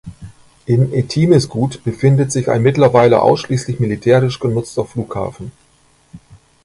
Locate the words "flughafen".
4.83-5.51